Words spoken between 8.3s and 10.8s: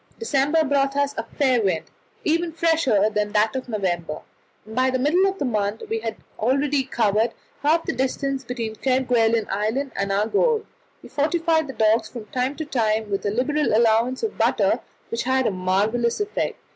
between Kerguelen Island and our goal.